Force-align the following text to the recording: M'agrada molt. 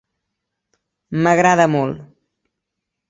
M'agrada 1.27 1.69
molt. 1.75 2.01